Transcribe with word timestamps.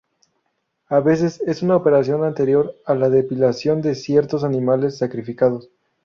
A 0.89 0.99
veces 0.99 1.41
es 1.45 1.61
una 1.61 1.75
operación 1.75 2.23
anterior 2.23 2.75
a 2.87 2.95
la 2.95 3.07
depilación 3.11 3.83
de 3.83 3.93
ciertos 3.93 4.43
animales 4.43 4.97
sacrificados. 4.97 5.69